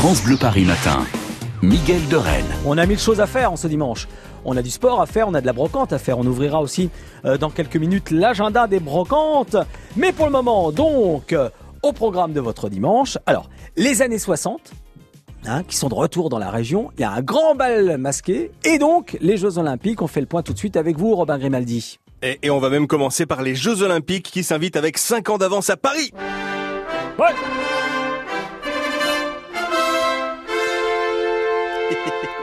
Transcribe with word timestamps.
France 0.00 0.24
Bleu 0.24 0.38
Paris 0.38 0.64
Matin. 0.64 1.04
Miguel 1.60 2.08
de 2.08 2.16
Rennes. 2.16 2.54
On 2.64 2.78
a 2.78 2.86
mille 2.86 2.98
choses 2.98 3.20
à 3.20 3.26
faire 3.26 3.52
en 3.52 3.56
ce 3.56 3.66
dimanche. 3.66 4.08
On 4.46 4.56
a 4.56 4.62
du 4.62 4.70
sport 4.70 5.02
à 5.02 5.04
faire, 5.04 5.28
on 5.28 5.34
a 5.34 5.42
de 5.42 5.46
la 5.46 5.52
brocante 5.52 5.92
à 5.92 5.98
faire. 5.98 6.18
On 6.18 6.24
ouvrira 6.24 6.62
aussi 6.62 6.88
euh, 7.26 7.36
dans 7.36 7.50
quelques 7.50 7.76
minutes 7.76 8.10
l'agenda 8.10 8.66
des 8.66 8.80
brocantes. 8.80 9.56
Mais 9.98 10.12
pour 10.12 10.24
le 10.24 10.32
moment, 10.32 10.72
donc, 10.72 11.34
euh, 11.34 11.50
au 11.82 11.92
programme 11.92 12.32
de 12.32 12.40
votre 12.40 12.70
dimanche, 12.70 13.18
alors, 13.26 13.50
les 13.76 14.00
années 14.00 14.18
60, 14.18 14.72
hein, 15.44 15.64
qui 15.64 15.76
sont 15.76 15.90
de 15.90 15.94
retour 15.94 16.30
dans 16.30 16.38
la 16.38 16.48
région. 16.48 16.90
Il 16.96 17.02
y 17.02 17.04
a 17.04 17.10
un 17.10 17.20
grand 17.20 17.54
bal 17.54 17.98
masqué 17.98 18.52
et 18.64 18.78
donc 18.78 19.18
les 19.20 19.36
Jeux 19.36 19.58
Olympiques. 19.58 20.00
On 20.00 20.06
fait 20.06 20.20
le 20.20 20.26
point 20.26 20.42
tout 20.42 20.54
de 20.54 20.58
suite 20.58 20.78
avec 20.78 20.96
vous, 20.96 21.14
Robin 21.14 21.36
Grimaldi. 21.36 21.98
Et, 22.22 22.38
et 22.42 22.48
on 22.48 22.58
va 22.58 22.70
même 22.70 22.86
commencer 22.86 23.26
par 23.26 23.42
les 23.42 23.54
Jeux 23.54 23.82
Olympiques 23.82 24.30
qui 24.32 24.44
s'invitent 24.44 24.76
avec 24.76 24.96
5 24.96 25.28
ans 25.28 25.36
d'avance 25.36 25.68
à 25.68 25.76
Paris. 25.76 26.10
Ouais. 27.18 27.34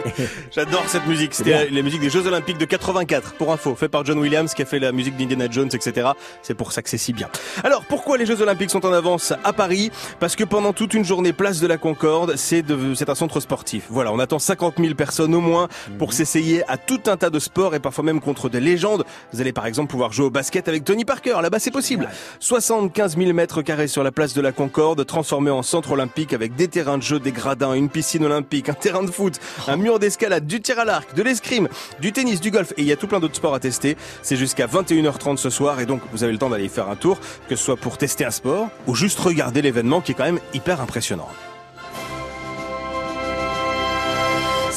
J'adore 0.51 0.83
cette 0.87 1.05
musique. 1.07 1.33
C'était 1.33 1.69
la 1.69 1.81
musique 1.81 2.01
des 2.01 2.09
Jeux 2.09 2.25
Olympiques 2.27 2.57
de 2.57 2.65
84, 2.65 3.33
pour 3.33 3.51
info, 3.51 3.75
fait 3.75 3.89
par 3.89 4.05
John 4.05 4.19
Williams 4.19 4.53
qui 4.53 4.61
a 4.61 4.65
fait 4.65 4.79
la 4.79 4.91
musique 4.91 5.17
d'Indiana 5.17 5.47
Jones, 5.49 5.69
etc. 5.73 6.09
C'est 6.41 6.53
pour 6.53 6.71
ça 6.71 6.81
que 6.81 6.89
c'est 6.89 6.97
si 6.97 7.13
bien. 7.13 7.29
Alors, 7.63 7.83
pourquoi 7.85 8.17
les 8.17 8.25
Jeux 8.25 8.41
Olympiques 8.41 8.69
sont 8.69 8.85
en 8.85 8.93
avance 8.93 9.33
à 9.43 9.53
Paris? 9.53 9.91
Parce 10.19 10.35
que 10.35 10.43
pendant 10.43 10.73
toute 10.73 10.93
une 10.93 11.05
journée, 11.05 11.33
place 11.33 11.59
de 11.59 11.67
la 11.67 11.77
Concorde, 11.77 12.35
c'est 12.35 12.63
un 13.09 13.15
centre 13.15 13.39
sportif. 13.39 13.85
Voilà, 13.89 14.11
on 14.11 14.19
attend 14.19 14.39
50 14.39 14.75
000 14.79 14.95
personnes 14.95 15.35
au 15.35 15.41
moins 15.41 15.67
pour 15.97 16.13
s'essayer 16.13 16.63
à 16.69 16.77
tout 16.77 17.01
un 17.07 17.17
tas 17.17 17.29
de 17.29 17.39
sports 17.39 17.75
et 17.75 17.79
parfois 17.79 18.03
même 18.03 18.21
contre 18.21 18.49
des 18.49 18.59
légendes. 18.59 19.05
Vous 19.33 19.41
allez 19.41 19.53
par 19.53 19.65
exemple 19.65 19.89
pouvoir 19.89 20.11
jouer 20.13 20.25
au 20.25 20.29
basket 20.29 20.67
avec 20.67 20.83
Tony 20.83 21.05
Parker. 21.05 21.35
Là-bas, 21.41 21.59
c'est 21.59 21.71
possible. 21.71 22.09
75 22.39 23.17
000 23.17 23.33
mètres 23.33 23.61
carrés 23.61 23.87
sur 23.87 24.03
la 24.03 24.11
place 24.11 24.33
de 24.33 24.41
la 24.41 24.51
Concorde, 24.51 25.05
transformé 25.05 25.51
en 25.51 25.63
centre 25.63 25.91
olympique 25.91 26.33
avec 26.33 26.55
des 26.55 26.67
terrains 26.67 26.97
de 26.97 27.03
jeu, 27.03 27.19
des 27.19 27.31
gradins, 27.31 27.73
une 27.73 27.89
piscine 27.89 28.25
olympique, 28.25 28.69
un 28.69 28.73
terrain 28.73 29.03
de 29.03 29.11
foot, 29.11 29.39
un 29.67 29.77
d'escalade, 29.95 30.45
du 30.45 30.59
tir 30.61 30.77
à 30.79 30.85
l'arc, 30.85 31.15
de 31.15 31.23
l'escrime, 31.23 31.69
du 32.01 32.11
tennis, 32.11 32.41
du 32.41 32.51
golf 32.51 32.73
et 32.75 32.81
il 32.81 32.87
y 32.87 32.91
a 32.91 32.97
tout 32.97 33.07
plein 33.07 33.19
d'autres 33.19 33.35
sports 33.35 33.53
à 33.53 33.59
tester. 33.59 33.95
C'est 34.21 34.35
jusqu'à 34.35 34.67
21h30 34.67 35.37
ce 35.37 35.49
soir 35.49 35.79
et 35.79 35.85
donc 35.85 36.01
vous 36.11 36.23
avez 36.23 36.33
le 36.33 36.37
temps 36.37 36.49
d'aller 36.49 36.69
faire 36.69 36.89
un 36.89 36.95
tour, 36.95 37.19
que 37.47 37.55
ce 37.55 37.63
soit 37.63 37.77
pour 37.77 37.97
tester 37.97 38.25
un 38.25 38.31
sport 38.31 38.67
ou 38.87 38.95
juste 38.95 39.19
regarder 39.19 39.61
l'événement 39.61 40.01
qui 40.01 40.11
est 40.11 40.15
quand 40.15 40.25
même 40.25 40.39
hyper 40.53 40.81
impressionnant. 40.81 41.29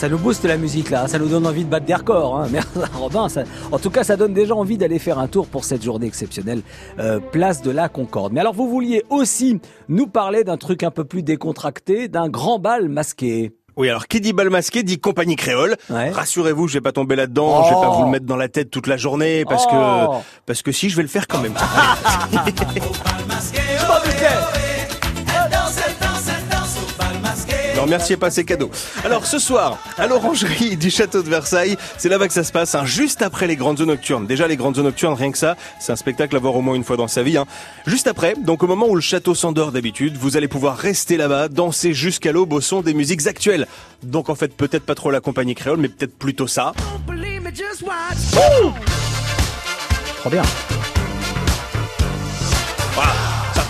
Ça 0.01 0.09
nous 0.09 0.17
booste 0.17 0.47
la 0.47 0.57
musique 0.57 0.89
là, 0.89 1.07
ça 1.09 1.19
nous 1.19 1.29
donne 1.29 1.47
envie 1.47 1.63
de 1.63 1.69
battre 1.69 1.85
des 1.85 1.95
records. 1.95 2.39
Hein. 2.39 2.49
Merci 2.53 2.79
Robin. 2.95 3.27
En 3.71 3.79
tout 3.79 3.91
cas, 3.91 4.03
ça 4.03 4.17
donne 4.17 4.33
déjà 4.33 4.55
envie 4.55 4.79
d'aller 4.79 4.99
faire 4.99 5.19
un 5.19 5.29
tour 5.29 5.47
pour 5.47 5.67
cette 5.67 5.83
journée 5.83 6.07
exceptionnelle, 6.07 6.63
euh, 6.99 7.21
place 7.21 7.61
de 7.61 7.71
la 7.71 7.91
Concorde. 7.91 8.33
Mais 8.33 8.41
alors, 8.41 8.55
vous 8.55 8.67
vouliez 8.67 9.05
aussi 9.11 9.61
nous 9.91 10.07
parler 10.07 10.43
d'un 10.43 10.57
truc 10.57 10.85
un 10.85 10.91
peu 10.91 11.05
plus 11.05 11.23
décontracté, 11.23 12.09
d'un 12.09 12.31
grand 12.31 12.59
bal 12.59 12.89
masqué. 12.89 13.53
Oui, 13.77 13.89
alors 13.89 14.07
qui 14.09 14.21
dit 14.21 14.33
bal 14.33 14.51
masqué 14.51 14.83
dit 14.83 14.99
compagnie 14.99 15.37
créole. 15.37 15.77
Ouais. 15.89 16.11
Rassurez-vous, 16.11 16.69
je 16.69 16.75
vais 16.75 16.81
pas 16.81 16.93
tomber 16.93 17.17
là-dedans, 17.17 17.65
je 17.65 17.71
vais 17.71 17.75
Oh. 17.79 17.81
pas 17.83 17.89
vous 17.91 18.05
le 18.05 18.11
mettre 18.11 18.27
dans 18.27 18.37
la 18.37 18.49
tête 18.49 18.71
toute 18.71 18.87
la 18.87 18.97
journée 18.97 19.45
parce 19.45 19.65
Oh. 19.71 19.71
que 19.73 20.17
parce 20.47 20.63
que 20.63 20.73
si 20.73 20.91
je 20.91 20.97
vais 20.97 21.03
le 21.03 21.09
faire 21.09 21.27
quand 21.27 21.39
même. 21.41 21.55
Ne 27.81 27.85
remerciez 27.87 28.19
pas 28.19 28.31
ces 28.31 28.45
cadeaux. 28.45 28.71
Alors 29.05 29.25
ce 29.25 29.39
soir, 29.39 29.79
à 29.97 30.07
l'orangerie 30.07 30.77
du 30.77 30.91
château 30.91 31.23
de 31.23 31.31
Versailles, 31.31 31.79
c'est 31.97 32.11
là-bas 32.11 32.29
que 32.29 32.35
ça 32.35 32.45
se 32.45 32.53
passe, 32.53 32.75
hein, 32.75 32.85
juste 32.85 33.23
après 33.23 33.47
les 33.47 33.57
grandes 33.57 33.81
eaux 33.81 33.87
nocturnes. 33.87 34.27
Déjà 34.27 34.47
les 34.47 34.59
grandes 34.59 34.77
eaux 34.77 34.83
nocturnes, 34.83 35.15
rien 35.15 35.33
que 35.33 35.39
ça, 35.39 35.57
c'est 35.81 35.91
un 35.91 35.97
spectacle 35.97 36.37
à 36.37 36.39
voir 36.41 36.55
au 36.57 36.61
moins 36.61 36.75
une 36.75 36.85
fois 36.85 36.99
dans 36.99 37.09
sa 37.09 37.23
vie. 37.23 37.39
hein. 37.39 37.47
Juste 37.87 38.07
après, 38.07 38.35
donc 38.37 38.63
au 38.63 38.67
moment 38.67 38.87
où 38.87 38.95
le 38.95 39.01
château 39.01 39.35
s'endort 39.35 39.73
d'habitude, 39.73 40.19
vous 40.19 40.37
allez 40.37 40.47
pouvoir 40.47 40.77
rester 40.77 41.17
là-bas, 41.17 41.49
danser 41.49 41.95
jusqu'à 41.95 42.33
l'aube 42.33 42.53
au 42.53 42.61
son 42.61 42.83
des 42.83 42.93
musiques 42.93 43.27
actuelles. 43.27 43.67
Donc 44.03 44.29
en 44.29 44.35
fait 44.35 44.55
peut-être 44.55 44.85
pas 44.85 44.95
trop 44.95 45.11
la 45.11 45.21
compagnie 45.21 45.55
créole, 45.55 45.79
mais 45.79 45.89
peut-être 45.89 46.19
plutôt 46.19 46.47
ça. 46.47 46.75
Trop 50.19 50.29
bien. 50.31 50.43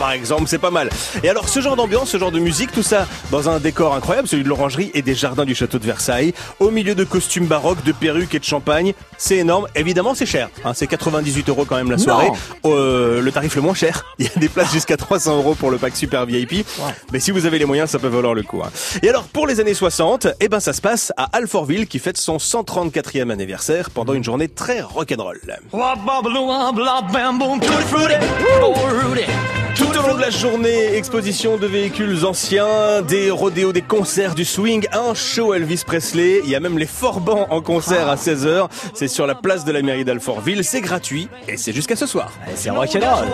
Par 0.00 0.12
exemple, 0.12 0.44
c'est 0.48 0.58
pas 0.58 0.70
mal. 0.70 0.88
Et 1.22 1.28
alors 1.28 1.48
ce 1.50 1.60
genre 1.60 1.76
d'ambiance, 1.76 2.08
ce 2.08 2.16
genre 2.16 2.32
de 2.32 2.38
musique, 2.40 2.72
tout 2.72 2.82
ça 2.82 3.06
dans 3.30 3.50
un 3.50 3.60
décor 3.60 3.94
incroyable, 3.94 4.26
celui 4.26 4.42
de 4.44 4.48
l'orangerie 4.48 4.90
et 4.94 5.02
des 5.02 5.14
jardins 5.14 5.44
du 5.44 5.54
château 5.54 5.78
de 5.78 5.84
Versailles, 5.84 6.32
au 6.58 6.70
milieu 6.70 6.94
de 6.94 7.04
costumes 7.04 7.44
baroques, 7.46 7.84
de 7.84 7.92
perruques 7.92 8.34
et 8.34 8.38
de 8.38 8.44
champagne, 8.44 8.94
c'est 9.18 9.36
énorme. 9.36 9.66
Évidemment, 9.74 10.14
c'est 10.14 10.24
cher. 10.24 10.48
Hein, 10.64 10.72
c'est 10.74 10.86
98 10.86 11.48
euros 11.50 11.66
quand 11.66 11.76
même 11.76 11.90
la 11.90 11.98
soirée. 11.98 12.30
Euh, 12.64 13.20
le 13.20 13.30
tarif 13.30 13.54
le 13.56 13.60
moins 13.60 13.74
cher. 13.74 14.06
Il 14.18 14.24
y 14.24 14.28
a 14.34 14.40
des 14.40 14.48
places 14.48 14.72
jusqu'à 14.72 14.96
300 14.96 15.36
euros 15.36 15.54
pour 15.54 15.70
le 15.70 15.76
pack 15.76 15.94
super 15.94 16.24
VIP. 16.24 16.66
Mais 17.12 17.20
si 17.20 17.30
vous 17.30 17.44
avez 17.44 17.58
les 17.58 17.66
moyens, 17.66 17.90
ça 17.90 17.98
peut 17.98 18.08
valoir 18.08 18.32
le 18.32 18.42
coup. 18.42 18.62
hein. 18.64 18.70
Et 19.02 19.08
alors 19.10 19.24
pour 19.24 19.46
les 19.46 19.60
années 19.60 19.74
60, 19.74 20.28
eh 20.40 20.48
ben 20.48 20.60
ça 20.60 20.72
se 20.72 20.80
passe 20.80 21.12
à 21.18 21.24
Alfortville 21.36 21.86
qui 21.86 21.98
fête 21.98 22.16
son 22.16 22.38
134e 22.38 23.30
anniversaire 23.30 23.90
pendant 23.90 24.14
une 24.14 24.24
journée 24.24 24.48
très 24.48 24.80
rock'n'roll. 24.80 25.40
La 30.30 30.36
journée, 30.36 30.94
exposition 30.94 31.56
de 31.56 31.66
véhicules 31.66 32.24
anciens, 32.24 33.02
des 33.02 33.32
rodéos, 33.32 33.72
des 33.72 33.82
concerts, 33.82 34.36
du 34.36 34.44
swing, 34.44 34.86
un 34.92 35.12
show 35.12 35.54
Elvis 35.54 35.82
Presley. 35.84 36.40
Il 36.44 36.50
y 36.50 36.54
a 36.54 36.60
même 36.60 36.78
les 36.78 36.86
Forbans 36.86 37.48
en 37.50 37.60
concert 37.60 38.08
à 38.08 38.14
16h. 38.14 38.68
C'est 38.94 39.08
sur 39.08 39.26
la 39.26 39.34
place 39.34 39.64
de 39.64 39.72
la 39.72 39.82
mairie 39.82 40.04
d'Alfortville. 40.04 40.62
C'est 40.62 40.82
gratuit 40.82 41.28
et 41.48 41.56
c'est 41.56 41.72
jusqu'à 41.72 41.96
ce 41.96 42.06
soir. 42.06 42.30
C'est 42.54 42.70
rock'n'roll. 42.70 43.26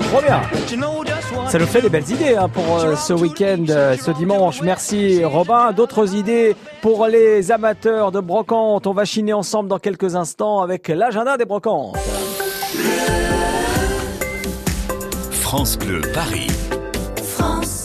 Trop 0.00 0.22
bien. 0.22 0.42
Ça 1.48 1.58
nous 1.58 1.66
fait 1.66 1.82
des 1.82 1.88
belles 1.88 2.10
idées 2.10 2.34
hein, 2.34 2.48
pour 2.48 2.78
euh, 2.78 2.96
ce 2.96 3.12
week-end, 3.12 3.64
euh, 3.68 3.96
ce 3.96 4.10
dimanche. 4.10 4.60
Merci 4.62 5.24
Robin. 5.24 5.70
D'autres 5.70 6.16
idées 6.16 6.56
pour 6.82 7.06
les 7.06 7.52
amateurs 7.52 8.10
de 8.10 8.18
brocante. 8.18 8.88
On 8.88 8.92
va 8.92 9.04
chiner 9.04 9.34
ensemble 9.34 9.68
dans 9.68 9.78
quelques 9.78 10.16
instants 10.16 10.62
avec 10.62 10.88
l'agenda 10.88 11.36
des 11.36 11.44
brocantes. 11.44 11.96
France 15.52 15.76
Bleu 15.76 16.00
Paris. 16.14 16.46
France 17.24 17.79